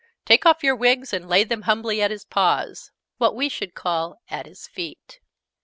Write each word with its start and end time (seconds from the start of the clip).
"Take 0.25 0.47
off 0.47 0.63
your 0.63 0.75
wigs, 0.75 1.13
and 1.13 1.29
lay 1.29 1.43
them 1.43 1.61
humbly 1.61 2.01
at 2.01 2.09
his 2.09 2.25
paws." 2.25 2.89
(What 3.19 3.35
we 3.35 3.49
should 3.49 3.75
call 3.75 4.17
"at 4.31 4.47
his 4.47 4.67
feet.") 4.67 5.19